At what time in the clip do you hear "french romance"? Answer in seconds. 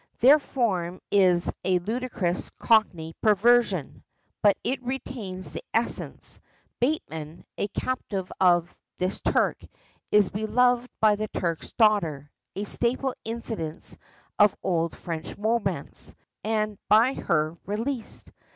14.97-16.15